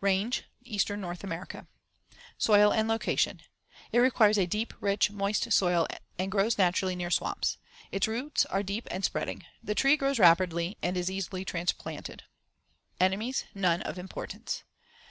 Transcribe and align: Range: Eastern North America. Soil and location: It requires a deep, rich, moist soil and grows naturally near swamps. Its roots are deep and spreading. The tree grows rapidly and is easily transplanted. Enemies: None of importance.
Range: 0.00 0.44
Eastern 0.62 0.98
North 1.02 1.22
America. 1.22 1.66
Soil 2.38 2.72
and 2.72 2.88
location: 2.88 3.42
It 3.92 3.98
requires 3.98 4.38
a 4.38 4.46
deep, 4.46 4.72
rich, 4.80 5.10
moist 5.10 5.52
soil 5.52 5.86
and 6.18 6.32
grows 6.32 6.56
naturally 6.56 6.96
near 6.96 7.10
swamps. 7.10 7.58
Its 7.92 8.08
roots 8.08 8.46
are 8.46 8.62
deep 8.62 8.88
and 8.90 9.04
spreading. 9.04 9.44
The 9.62 9.74
tree 9.74 9.98
grows 9.98 10.18
rapidly 10.18 10.78
and 10.82 10.96
is 10.96 11.10
easily 11.10 11.44
transplanted. 11.44 12.22
Enemies: 12.98 13.44
None 13.54 13.82
of 13.82 13.98
importance. 13.98 14.62